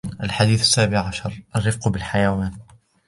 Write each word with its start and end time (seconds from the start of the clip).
الحديث 0.23 0.61
السابع 0.61 0.99
عشر: 0.99 1.41
الرفق 1.55 1.87
بالحيوان 1.87 2.53